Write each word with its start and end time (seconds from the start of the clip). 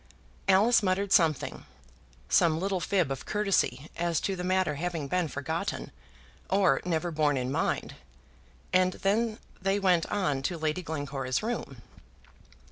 Alice 0.47 0.81
muttered 0.81 1.11
something, 1.11 1.63
some 2.27 2.59
little 2.59 2.79
fib 2.79 3.11
of 3.11 3.27
courtesy 3.27 3.87
as 3.95 4.19
to 4.19 4.35
the 4.35 4.43
matter 4.43 4.73
having 4.73 5.07
been 5.07 5.27
forgotten, 5.27 5.91
or 6.49 6.81
never 6.83 7.11
borne 7.11 7.37
in 7.37 7.51
mind; 7.51 7.93
and 8.73 8.93
then 8.93 9.37
they 9.61 9.77
went 9.77 10.07
on 10.07 10.41
to 10.41 10.57
Lady 10.57 10.81
Glencora's 10.81 11.43
room. 11.43 11.83